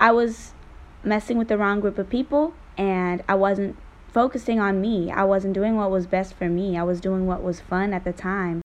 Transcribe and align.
I 0.00 0.12
was 0.12 0.52
messing 1.02 1.38
with 1.38 1.48
the 1.48 1.58
wrong 1.58 1.80
group 1.80 1.98
of 1.98 2.08
people 2.08 2.54
and 2.76 3.22
I 3.28 3.34
wasn't 3.34 3.76
focusing 4.12 4.60
on 4.60 4.80
me. 4.80 5.10
I 5.10 5.24
wasn't 5.24 5.54
doing 5.54 5.74
what 5.76 5.90
was 5.90 6.06
best 6.06 6.34
for 6.34 6.48
me. 6.48 6.78
I 6.78 6.84
was 6.84 7.00
doing 7.00 7.26
what 7.26 7.42
was 7.42 7.60
fun 7.60 7.92
at 7.92 8.04
the 8.04 8.12
time. 8.12 8.62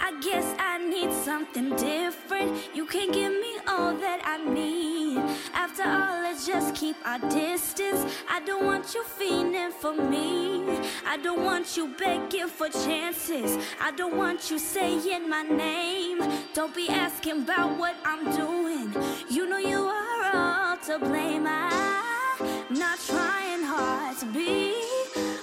I 0.00 0.20
guess 0.20 0.54
I 0.58 0.78
need 0.78 1.12
something 1.12 1.76
different. 1.76 2.74
You 2.74 2.86
can't 2.86 3.12
give 3.12 3.32
me 3.32 3.58
all 3.68 3.94
that 3.94 4.20
I 4.24 4.52
need. 4.52 5.03
After 5.52 5.82
all, 5.82 6.22
let's 6.22 6.46
just 6.46 6.74
keep 6.74 6.96
our 7.04 7.18
distance. 7.30 8.04
I 8.28 8.40
don't 8.40 8.64
want 8.64 8.94
you 8.94 9.04
fiending 9.04 9.72
for 9.72 9.94
me. 9.94 10.62
I 11.06 11.16
don't 11.22 11.44
want 11.44 11.76
you 11.76 11.94
begging 11.98 12.48
for 12.48 12.68
chances. 12.68 13.58
I 13.80 13.90
don't 13.92 14.16
want 14.16 14.50
you 14.50 14.58
saying 14.58 15.28
my 15.28 15.42
name. 15.42 16.20
Don't 16.54 16.74
be 16.74 16.88
asking 16.88 17.42
about 17.42 17.78
what 17.78 17.94
I'm 18.04 18.24
doing. 18.36 18.94
You 19.28 19.48
know 19.48 19.58
you 19.58 19.80
are 19.80 20.36
all 20.36 20.76
to 20.86 20.98
blame. 20.98 21.46
I'm 21.46 22.74
not 22.74 22.98
trying 23.06 23.62
hard 23.62 24.18
to 24.18 24.26
be 24.26 24.74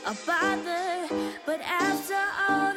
a 0.05 0.15
bother, 0.25 1.07
but 1.45 1.61
after 1.61 2.21
all 2.49 2.70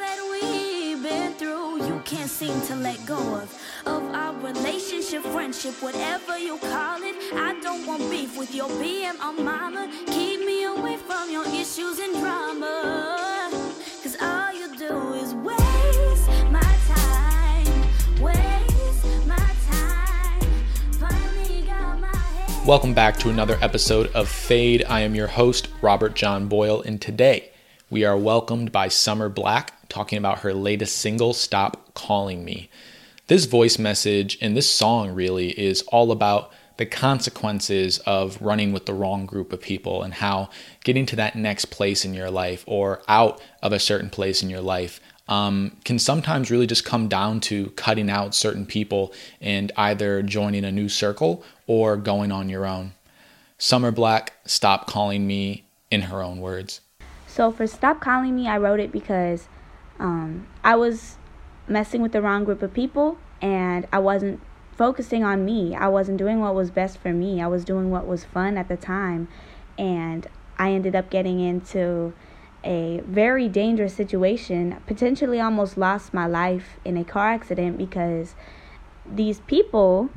can't 2.05 2.29
seem 2.29 2.61
to 2.61 2.75
let 2.75 3.03
go 3.07 3.17
of 3.17 3.51
of 3.87 4.03
our 4.13 4.31
relationship, 4.35 5.23
friendship, 5.23 5.73
whatever 5.81 6.37
you 6.37 6.59
call 6.59 7.01
it. 7.01 7.15
I 7.33 7.59
don't 7.63 7.87
want 7.87 8.11
beef 8.11 8.37
with 8.37 8.53
your 8.53 8.69
BM 8.69 9.15
or 9.25 9.33
mama. 9.41 9.91
Keep 10.05 10.41
me 10.41 10.65
away 10.65 10.97
from 10.97 11.31
your 11.31 11.47
issues 11.47 11.97
and 11.97 12.13
drama. 12.19 13.49
Cause 14.03 14.15
all 14.21 14.53
you 14.53 14.77
do 14.77 15.13
is 15.13 15.33
waste 15.33 16.29
my 16.51 16.77
time. 16.87 18.21
Waste 18.21 19.25
my 19.25 19.55
time. 19.71 20.47
My. 20.99 22.63
Welcome 22.67 22.93
back 22.93 23.17
to 23.17 23.29
another 23.29 23.57
episode 23.61 24.11
of 24.13 24.29
Fade. 24.29 24.85
I 24.87 24.99
am 24.99 25.15
your 25.15 25.27
host, 25.27 25.69
Robert 25.81 26.13
John 26.13 26.47
Boyle, 26.47 26.83
and 26.83 27.01
today 27.01 27.49
we 27.89 28.05
are 28.05 28.17
welcomed 28.17 28.71
by 28.71 28.89
Summer 28.89 29.27
Black 29.27 29.89
talking 29.89 30.19
about 30.19 30.39
her 30.39 30.53
latest 30.53 30.97
single, 30.97 31.33
Stop 31.33 31.84
Calling 31.95 32.45
Me. 32.45 32.69
This 33.27 33.45
voice 33.45 33.79
message 33.79 34.37
and 34.39 34.55
this 34.55 34.69
song 34.69 35.09
really 35.09 35.49
is 35.59 35.81
all 35.87 36.11
about 36.11 36.51
the 36.77 36.85
consequences 36.85 37.97
of 37.99 38.39
running 38.39 38.71
with 38.71 38.85
the 38.85 38.93
wrong 38.93 39.25
group 39.25 39.51
of 39.51 39.61
people 39.61 40.03
and 40.03 40.13
how 40.13 40.49
getting 40.83 41.07
to 41.07 41.15
that 41.15 41.35
next 41.35 41.65
place 41.65 42.05
in 42.05 42.13
your 42.13 42.29
life 42.29 42.63
or 42.67 43.01
out 43.07 43.41
of 43.63 43.71
a 43.71 43.79
certain 43.79 44.09
place 44.09 44.43
in 44.43 44.49
your 44.49 44.61
life 44.61 44.99
um, 45.27 45.77
can 45.83 45.97
sometimes 45.97 46.51
really 46.51 46.67
just 46.67 46.85
come 46.85 47.07
down 47.07 47.39
to 47.39 47.71
cutting 47.71 48.09
out 48.09 48.35
certain 48.35 48.65
people 48.65 49.11
and 49.41 49.71
either 49.77 50.21
joining 50.21 50.63
a 50.63 50.71
new 50.71 50.89
circle 50.89 51.43
or 51.65 51.97
going 51.97 52.31
on 52.31 52.49
your 52.49 52.65
own. 52.65 52.93
Summer 53.57 53.91
Black, 53.91 54.33
stop 54.45 54.85
calling 54.85 55.25
me 55.25 55.65
in 55.89 56.01
her 56.01 56.21
own 56.21 56.41
words. 56.41 56.81
So 57.27 57.51
for 57.51 57.67
Stop 57.67 57.99
Calling 57.99 58.35
Me, 58.35 58.47
I 58.47 58.57
wrote 58.57 58.79
it 58.79 58.91
because 58.91 59.47
um, 59.99 60.47
I 60.63 60.75
was 60.75 61.17
messing 61.67 62.01
with 62.01 62.11
the 62.11 62.21
wrong 62.21 62.43
group 62.43 62.61
of 62.61 62.73
people 62.73 63.17
and 63.41 63.87
I 63.91 63.99
wasn't 63.99 64.39
focusing 64.75 65.23
on 65.23 65.45
me. 65.45 65.75
I 65.75 65.87
wasn't 65.87 66.17
doing 66.17 66.39
what 66.39 66.53
was 66.53 66.71
best 66.71 66.97
for 66.97 67.13
me. 67.13 67.41
I 67.41 67.47
was 67.47 67.63
doing 67.63 67.89
what 67.89 68.05
was 68.05 68.25
fun 68.25 68.57
at 68.57 68.67
the 68.67 68.77
time. 68.77 69.27
And 69.77 70.27
I 70.57 70.71
ended 70.71 70.95
up 70.95 71.09
getting 71.09 71.39
into 71.39 72.13
a 72.63 73.01
very 73.05 73.47
dangerous 73.47 73.93
situation, 73.93 74.81
potentially 74.87 75.39
almost 75.39 75.77
lost 75.77 76.13
my 76.13 76.25
life 76.25 76.77
in 76.83 76.97
a 76.97 77.03
car 77.03 77.31
accident 77.31 77.77
because 77.77 78.35
these 79.05 79.39
people 79.41 80.09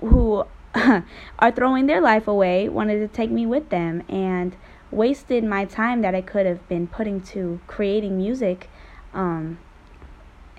who 0.00 0.44
are 0.74 1.52
throwing 1.54 1.86
their 1.86 2.00
life 2.00 2.26
away 2.26 2.68
wanted 2.68 2.98
to 3.00 3.08
take 3.08 3.30
me 3.30 3.44
with 3.44 3.68
them 3.68 4.02
and 4.08 4.56
wasted 4.90 5.44
my 5.44 5.64
time 5.64 6.02
that 6.02 6.14
I 6.14 6.22
could 6.22 6.46
have 6.46 6.66
been 6.68 6.86
putting 6.86 7.20
to 7.20 7.60
creating 7.66 8.16
music 8.16 8.68
um, 9.12 9.58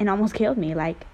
and 0.04 0.10
almost 0.10 0.34
killed 0.34 0.58
me. 0.58 0.76
Like, 0.76 1.06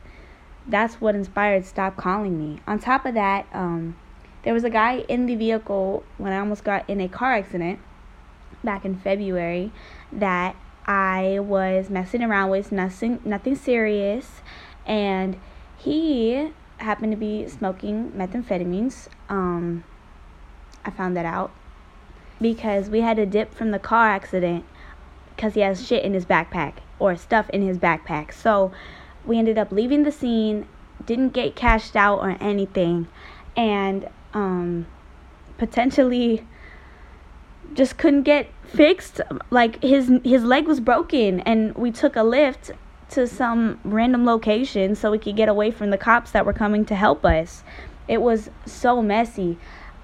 that's 0.67 0.95
what 0.95 1.13
inspired 1.13 1.63
Stop 1.63 1.95
Calling 1.95 2.39
Me. 2.39 2.59
On 2.65 2.79
top 2.79 3.05
of 3.05 3.13
that, 3.13 3.45
um, 3.53 3.95
there 4.41 4.51
was 4.51 4.63
a 4.63 4.69
guy 4.71 5.01
in 5.07 5.27
the 5.27 5.35
vehicle 5.35 6.03
when 6.17 6.33
I 6.33 6.39
almost 6.39 6.63
got 6.63 6.89
in 6.89 6.99
a 6.99 7.07
car 7.07 7.33
accident 7.33 7.77
back 8.63 8.85
in 8.85 8.95
February 8.97 9.71
that 10.11 10.55
I 10.87 11.37
was 11.39 11.91
messing 11.91 12.23
around 12.23 12.49
with, 12.49 12.71
nothing, 12.71 13.21
nothing 13.23 13.55
serious, 13.55 14.41
and 14.87 15.39
he 15.77 16.51
happened 16.77 17.11
to 17.11 17.17
be 17.17 17.47
smoking 17.47 18.11
methamphetamines. 18.13 19.07
Um, 19.29 19.83
I 20.83 20.89
found 20.89 21.15
that 21.15 21.25
out 21.25 21.51
because 22.41 22.89
we 22.89 23.01
had 23.01 23.17
to 23.17 23.27
dip 23.27 23.53
from 23.53 23.69
the 23.69 23.77
car 23.77 24.07
accident 24.07 24.65
because 25.35 25.53
he 25.53 25.61
has 25.61 25.85
shit 25.85 26.03
in 26.03 26.15
his 26.15 26.25
backpack 26.25 26.77
or 26.99 27.15
stuff 27.15 27.49
in 27.49 27.61
his 27.61 27.77
backpack. 27.77 28.33
So 28.33 28.71
we 29.25 29.37
ended 29.37 29.57
up 29.57 29.71
leaving 29.71 30.03
the 30.03 30.11
scene, 30.11 30.67
didn't 31.05 31.29
get 31.29 31.55
cashed 31.55 31.95
out 31.95 32.19
or 32.19 32.37
anything, 32.39 33.07
and 33.55 34.07
um, 34.33 34.85
potentially 35.57 36.45
just 37.73 37.97
couldn't 37.97 38.23
get 38.23 38.49
fixed. 38.63 39.21
Like 39.49 39.81
his 39.81 40.11
his 40.23 40.43
leg 40.43 40.67
was 40.67 40.79
broken, 40.79 41.39
and 41.41 41.75
we 41.75 41.91
took 41.91 42.15
a 42.15 42.19
Lyft 42.19 42.71
to 43.11 43.27
some 43.27 43.79
random 43.83 44.25
location 44.25 44.95
so 44.95 45.11
we 45.11 45.17
could 45.17 45.35
get 45.35 45.49
away 45.49 45.71
from 45.71 45.89
the 45.89 45.97
cops 45.97 46.31
that 46.31 46.45
were 46.45 46.53
coming 46.53 46.85
to 46.85 46.95
help 46.95 47.25
us. 47.25 47.63
It 48.07 48.21
was 48.21 48.49
so 48.65 49.01
messy. 49.01 49.57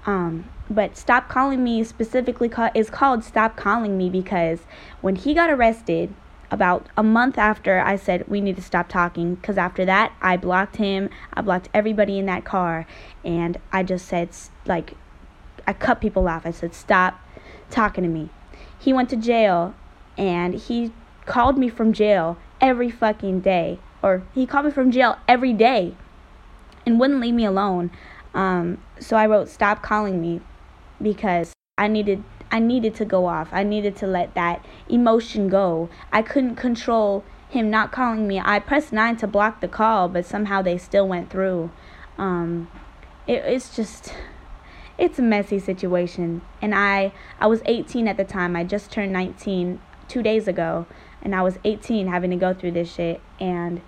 Um, 0.06 0.48
but 0.68 0.96
stop 0.96 1.28
calling 1.28 1.62
me 1.62 1.84
specifically 1.84 2.48
ca- 2.48 2.70
is 2.74 2.90
called 2.90 3.24
stop 3.24 3.56
calling 3.56 3.96
me 3.96 4.10
because 4.10 4.60
when 5.00 5.16
he 5.16 5.34
got 5.34 5.50
arrested 5.50 6.12
about 6.50 6.86
a 6.96 7.02
month 7.02 7.38
after 7.38 7.80
I 7.80 7.96
said 7.96 8.26
we 8.28 8.40
need 8.40 8.56
to 8.56 8.62
stop 8.62 8.88
talking 8.88 9.34
because 9.34 9.58
after 9.58 9.84
that 9.84 10.12
I 10.20 10.36
blocked 10.36 10.76
him 10.76 11.10
I 11.32 11.42
blocked 11.42 11.68
everybody 11.74 12.18
in 12.18 12.26
that 12.26 12.44
car 12.44 12.86
and 13.24 13.58
I 13.72 13.82
just 13.82 14.06
said 14.06 14.30
like 14.64 14.94
I 15.66 15.72
cut 15.72 16.00
people 16.00 16.28
off. 16.28 16.46
I 16.46 16.52
said 16.52 16.74
stop 16.74 17.20
talking 17.70 18.04
to 18.04 18.10
me. 18.10 18.30
He 18.78 18.92
went 18.92 19.10
to 19.10 19.16
jail 19.16 19.74
and 20.16 20.54
he 20.54 20.92
called 21.24 21.58
me 21.58 21.68
from 21.68 21.92
jail 21.92 22.38
every 22.60 22.90
fucking 22.90 23.40
day 23.40 23.78
or 24.02 24.22
he 24.34 24.46
called 24.46 24.66
me 24.66 24.70
from 24.70 24.90
jail 24.90 25.18
every 25.26 25.52
day 25.52 25.96
and 26.84 27.00
wouldn't 27.00 27.20
leave 27.20 27.34
me 27.34 27.44
alone. 27.44 27.90
Um, 28.34 28.78
so 29.00 29.16
I 29.16 29.26
wrote 29.26 29.48
stop 29.48 29.82
calling 29.82 30.20
me 30.20 30.40
because 31.02 31.52
I 31.76 31.88
needed 31.88 32.22
I 32.50 32.58
needed 32.58 32.94
to 32.96 33.04
go 33.04 33.26
off. 33.26 33.48
I 33.52 33.62
needed 33.62 33.96
to 33.96 34.06
let 34.06 34.34
that 34.34 34.64
emotion 34.88 35.48
go. 35.48 35.88
I 36.12 36.22
couldn't 36.22 36.56
control 36.56 37.24
him 37.48 37.70
not 37.70 37.92
calling 37.92 38.26
me. 38.26 38.40
I 38.40 38.58
pressed 38.58 38.92
9 38.92 39.16
to 39.18 39.26
block 39.26 39.60
the 39.60 39.68
call, 39.68 40.08
but 40.08 40.26
somehow 40.26 40.62
they 40.62 40.78
still 40.78 41.06
went 41.06 41.30
through. 41.30 41.70
Um, 42.18 42.70
it, 43.26 43.42
it's 43.44 43.74
just 43.74 44.14
it's 44.98 45.18
a 45.18 45.22
messy 45.22 45.58
situation. 45.58 46.42
And 46.62 46.74
I 46.74 47.12
I 47.40 47.46
was 47.46 47.62
18 47.64 48.08
at 48.08 48.16
the 48.16 48.24
time. 48.24 48.56
I 48.56 48.64
just 48.64 48.90
turned 48.90 49.12
19 49.12 49.80
2 50.08 50.22
days 50.22 50.46
ago, 50.46 50.86
and 51.22 51.34
I 51.34 51.42
was 51.42 51.58
18 51.64 52.06
having 52.06 52.30
to 52.30 52.36
go 52.36 52.54
through 52.54 52.72
this 52.72 52.92
shit 52.92 53.20
and 53.40 53.80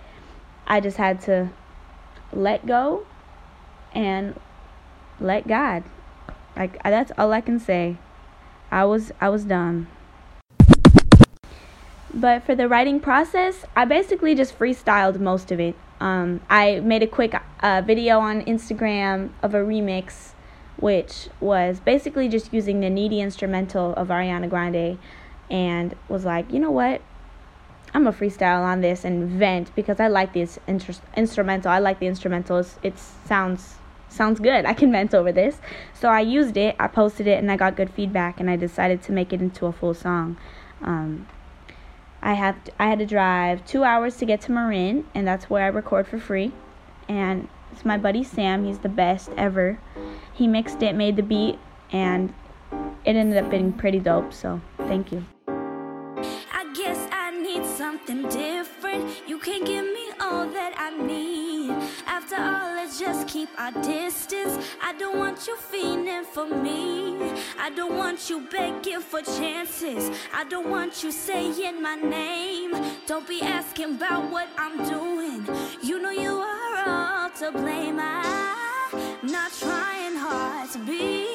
I 0.66 0.80
just 0.80 0.98
had 0.98 1.20
to 1.22 1.50
let 2.32 2.66
go 2.66 3.06
and 3.94 4.38
let 5.18 5.48
God. 5.48 5.84
Like 6.56 6.82
that's 6.82 7.12
all 7.16 7.32
I 7.32 7.40
can 7.40 7.58
say. 7.58 7.96
I 8.70 8.84
was 8.84 9.12
I 9.20 9.28
was 9.28 9.44
done. 9.44 9.86
But 12.12 12.44
for 12.44 12.54
the 12.54 12.68
writing 12.68 13.00
process, 13.00 13.64
I 13.76 13.84
basically 13.84 14.34
just 14.34 14.58
freestyled 14.58 15.20
most 15.20 15.52
of 15.52 15.60
it. 15.60 15.76
Um, 16.00 16.40
I 16.48 16.80
made 16.80 17.02
a 17.02 17.06
quick 17.06 17.34
uh, 17.60 17.82
video 17.84 18.18
on 18.18 18.42
Instagram 18.44 19.30
of 19.42 19.54
a 19.54 19.58
remix, 19.58 20.30
which 20.78 21.28
was 21.40 21.80
basically 21.80 22.28
just 22.28 22.52
using 22.52 22.80
the 22.80 22.90
needy 22.90 23.20
instrumental 23.20 23.94
of 23.94 24.08
Ariana 24.08 24.48
Grande, 24.48 24.98
and 25.50 25.94
was 26.08 26.24
like, 26.24 26.50
you 26.52 26.58
know 26.58 26.70
what? 26.70 27.02
I'm 27.94 28.06
a 28.06 28.12
freestyle 28.12 28.62
on 28.62 28.80
this 28.80 29.04
and 29.04 29.28
vent 29.28 29.74
because 29.74 29.98
I 29.98 30.08
like 30.08 30.34
this 30.34 30.58
inter- 30.66 30.94
instrumental. 31.16 31.70
I 31.70 31.78
like 31.78 32.00
the 32.00 32.06
instrumentals. 32.06 32.76
It 32.82 32.98
sounds 32.98 33.76
sounds 34.08 34.40
good. 34.40 34.64
I 34.64 34.74
can 34.74 34.92
vent 34.92 35.14
over 35.14 35.32
this. 35.32 35.58
So 35.94 36.08
I 36.08 36.20
used 36.20 36.56
it, 36.56 36.76
I 36.78 36.86
posted 36.88 37.26
it, 37.26 37.38
and 37.38 37.50
I 37.50 37.56
got 37.56 37.76
good 37.76 37.90
feedback, 37.90 38.40
and 38.40 38.50
I 38.50 38.56
decided 38.56 39.02
to 39.02 39.12
make 39.12 39.32
it 39.32 39.40
into 39.40 39.66
a 39.66 39.72
full 39.72 39.94
song. 39.94 40.36
Um, 40.82 41.26
I 42.20 42.34
have 42.34 42.62
to, 42.64 42.72
I 42.78 42.88
had 42.88 42.98
to 42.98 43.06
drive 43.06 43.64
two 43.64 43.84
hours 43.84 44.16
to 44.16 44.26
get 44.26 44.40
to 44.42 44.52
Marin, 44.52 45.06
and 45.14 45.26
that's 45.26 45.48
where 45.48 45.64
I 45.64 45.68
record 45.68 46.06
for 46.06 46.18
free. 46.18 46.52
And 47.08 47.48
it's 47.72 47.84
my 47.84 47.96
buddy 47.96 48.24
Sam. 48.24 48.64
He's 48.64 48.78
the 48.78 48.88
best 48.88 49.30
ever. 49.36 49.78
He 50.32 50.46
mixed 50.46 50.82
it, 50.82 50.94
made 50.94 51.16
the 51.16 51.22
beat, 51.22 51.58
and 51.92 52.32
it 53.04 53.16
ended 53.16 53.42
up 53.42 53.50
being 53.50 53.72
pretty 53.72 54.00
dope. 54.00 54.32
So 54.32 54.60
thank 54.76 55.12
you. 55.12 55.24
I 56.52 56.72
guess 56.74 57.08
I 57.12 57.30
need 57.30 57.64
something 57.64 58.22
different. 58.28 59.28
You 59.28 59.38
can 59.38 59.64
give 59.64 59.84
me 59.84 60.10
all 60.20 60.46
that 60.46 60.74
I 60.76 60.90
need. 60.96 61.57
After 62.06 62.36
all, 62.36 62.74
let's 62.74 62.98
just 62.98 63.28
keep 63.28 63.48
our 63.58 63.72
distance. 63.82 64.58
I 64.82 64.92
don't 64.98 65.18
want 65.18 65.46
you 65.46 65.56
fiending 65.56 66.24
for 66.24 66.46
me. 66.46 67.16
I 67.58 67.70
don't 67.70 67.96
want 67.96 68.30
you 68.30 68.40
begging 68.50 69.00
for 69.00 69.20
chances. 69.22 70.10
I 70.34 70.44
don't 70.44 70.70
want 70.70 71.02
you 71.02 71.10
saying 71.12 71.82
my 71.82 71.96
name. 71.96 72.72
Don't 73.06 73.26
be 73.26 73.42
asking 73.42 73.96
about 73.96 74.30
what 74.30 74.48
I'm 74.56 74.76
doing. 74.88 75.46
You 75.82 76.00
know 76.00 76.10
you 76.10 76.34
are 76.38 76.88
all 76.88 77.30
to 77.40 77.52
blame. 77.52 77.98
I'm 78.00 78.96
not 79.22 79.52
trying 79.52 80.16
hard 80.16 80.70
to 80.70 80.78
be 80.78 81.26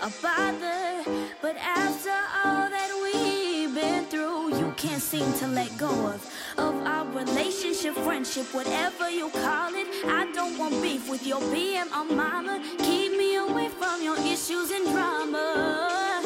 a 0.00 0.10
bother, 0.22 1.04
but 1.42 1.56
after 1.56 2.16
all 2.44 2.68
that 2.70 2.90
we've 3.02 3.74
been 3.74 4.04
through, 4.06 4.56
you 4.58 4.72
can't 4.76 5.02
seem 5.02 5.32
to 5.34 5.46
let 5.48 5.76
go 5.76 5.90
of 6.06 6.24
of 6.58 6.74
our 6.86 6.97
relationship, 7.14 7.94
friendship, 7.94 8.46
whatever 8.54 9.10
you 9.10 9.30
call 9.30 9.74
it. 9.74 9.86
I 10.06 10.30
don't 10.32 10.58
want 10.58 10.80
beef 10.82 11.08
with 11.08 11.26
your 11.26 11.40
BM 11.40 11.86
or 11.96 12.04
mama. 12.14 12.62
Keep 12.78 13.12
me 13.12 13.36
away 13.36 13.68
from 13.68 14.02
your 14.02 14.18
issues 14.18 14.70
and 14.70 14.84
drama. 14.92 16.20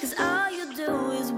Cause 0.00 0.14
all 0.18 0.50
you 0.50 0.74
do 0.74 1.12
is 1.12 1.32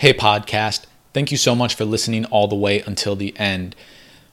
Hey, 0.00 0.14
podcast. 0.14 0.86
Thank 1.12 1.30
you 1.30 1.36
so 1.36 1.54
much 1.54 1.74
for 1.74 1.84
listening 1.84 2.24
all 2.24 2.48
the 2.48 2.56
way 2.56 2.80
until 2.80 3.16
the 3.16 3.38
end. 3.38 3.76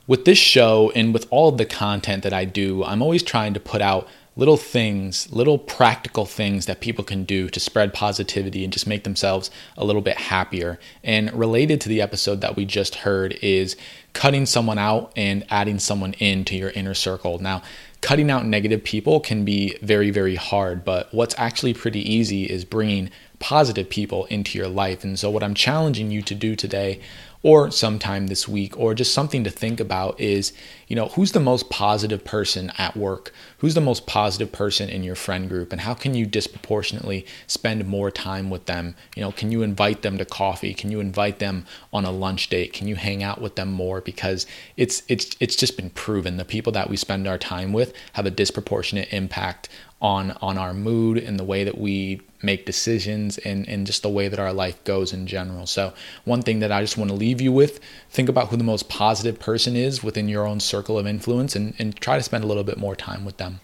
With 0.07 0.23
this 0.23 0.37
show 0.37 0.93
and 0.95 1.13
with 1.13 1.27
all 1.29 1.49
of 1.49 1.57
the 1.57 1.65
content 1.65 2.23
that 2.23 2.31
I 2.31 2.45
do, 2.45 2.85
I'm 2.85 3.01
always 3.01 3.21
trying 3.21 3.53
to 3.53 3.59
put 3.59 3.81
out 3.81 4.07
little 4.37 4.55
things, 4.55 5.29
little 5.29 5.57
practical 5.57 6.25
things 6.25 6.67
that 6.67 6.79
people 6.79 7.03
can 7.03 7.25
do 7.25 7.49
to 7.49 7.59
spread 7.59 7.93
positivity 7.93 8.63
and 8.63 8.71
just 8.71 8.87
make 8.87 9.03
themselves 9.03 9.51
a 9.75 9.83
little 9.83 10.01
bit 10.01 10.15
happier. 10.15 10.79
And 11.03 11.33
related 11.33 11.81
to 11.81 11.89
the 11.89 12.01
episode 12.01 12.39
that 12.39 12.55
we 12.55 12.63
just 12.63 12.95
heard 12.95 13.37
is 13.41 13.75
cutting 14.13 14.45
someone 14.45 14.77
out 14.77 15.11
and 15.17 15.45
adding 15.49 15.79
someone 15.79 16.13
into 16.13 16.55
your 16.55 16.69
inner 16.69 16.93
circle. 16.93 17.39
Now, 17.39 17.61
cutting 17.99 18.31
out 18.31 18.45
negative 18.45 18.85
people 18.85 19.19
can 19.19 19.43
be 19.43 19.77
very, 19.81 20.11
very 20.11 20.35
hard, 20.35 20.85
but 20.85 21.13
what's 21.13 21.35
actually 21.37 21.73
pretty 21.73 21.99
easy 22.09 22.45
is 22.45 22.63
bringing 22.63 23.09
positive 23.39 23.89
people 23.89 24.25
into 24.25 24.57
your 24.57 24.67
life. 24.67 25.03
And 25.03 25.17
so, 25.17 25.29
what 25.29 25.43
I'm 25.43 25.53
challenging 25.53 26.11
you 26.11 26.21
to 26.23 26.35
do 26.35 26.55
today, 26.55 26.99
or 27.43 27.69
sometime 27.69 28.27
this 28.27 28.47
week, 28.47 28.77
or 28.77 28.93
just 28.93 29.13
something 29.13 29.43
to 29.43 29.49
think 29.49 29.79
about 29.79 30.19
is, 30.19 30.53
you 30.87 30.95
know, 30.95 31.09
who's 31.09 31.33
the 31.33 31.39
most 31.39 31.69
positive 31.69 32.25
person 32.25 32.71
at 32.77 32.97
work? 32.97 33.31
Who's 33.59 33.75
the 33.75 33.81
most 33.81 34.07
positive 34.07 34.51
person 34.51 34.89
in 34.89 35.03
your 35.03 35.15
friend 35.15 35.47
group? 35.47 35.71
And 35.71 35.81
how 35.81 35.93
can 35.93 36.15
you 36.15 36.25
disproportionately 36.25 37.25
spend 37.45 37.85
more 37.87 38.09
time 38.09 38.49
with 38.49 38.65
them? 38.65 38.95
You 39.15 39.21
know, 39.21 39.31
can 39.31 39.51
you 39.51 39.61
invite 39.61 40.01
them 40.01 40.17
to 40.17 40.25
coffee? 40.25 40.73
Can 40.73 40.91
you 40.91 40.99
invite 40.99 41.39
them 41.39 41.65
on 41.93 42.05
a 42.05 42.11
lunch 42.11 42.49
date? 42.49 42.73
Can 42.73 42.87
you 42.87 42.95
hang 42.95 43.21
out 43.21 43.39
with 43.39 43.55
them 43.55 43.71
more? 43.71 44.01
Because 44.01 44.47
it's 44.75 45.03
it's 45.07 45.35
it's 45.39 45.55
just 45.55 45.77
been 45.77 45.91
proven 45.91 46.37
the 46.37 46.45
people 46.45 46.71
that 46.73 46.89
we 46.89 46.97
spend 46.97 47.27
our 47.27 47.37
time 47.37 47.71
with 47.71 47.93
have 48.13 48.25
a 48.25 48.31
disproportionate 48.31 49.13
impact 49.13 49.69
on 50.01 50.31
on 50.41 50.57
our 50.57 50.73
mood 50.73 51.17
and 51.17 51.39
the 51.39 51.43
way 51.43 51.63
that 51.63 51.77
we 51.77 52.21
make 52.41 52.65
decisions 52.65 53.37
and, 53.39 53.67
and 53.67 53.87
just 53.87 54.03
the 54.03 54.09
way 54.09 54.27
that 54.27 54.39
our 54.39 54.53
life 54.53 54.83
goes 54.83 55.11
in 55.11 55.25
general. 55.25 55.65
So 55.65 55.93
one 56.23 56.41
thing 56.41 56.59
that 56.59 56.71
I 56.71 56.81
just 56.81 56.97
want 56.97 57.09
to 57.09 57.15
leave 57.15 57.41
you 57.41 57.51
with, 57.51 57.79
think 58.09 58.29
about 58.29 58.49
who 58.49 58.57
the 58.57 58.63
most 58.63 58.89
positive 58.89 59.39
person 59.39 59.75
is 59.75 60.03
within 60.03 60.29
your 60.29 60.45
own 60.45 60.59
circle 60.59 60.99
of 60.99 61.07
influence 61.07 61.55
and, 61.55 61.73
and 61.79 61.95
try 61.95 62.17
to 62.17 62.23
spend 62.23 62.43
a 62.43 62.47
little 62.47 62.63
bit 62.63 62.77
more 62.77 62.95
time 62.95 63.25
with 63.25 63.37
them. 63.37 63.59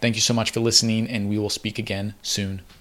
Thank 0.00 0.16
you 0.16 0.20
so 0.20 0.34
much 0.34 0.50
for 0.50 0.58
listening 0.58 1.08
and 1.08 1.28
we 1.28 1.38
will 1.38 1.50
speak 1.50 1.78
again 1.78 2.14
soon. 2.22 2.62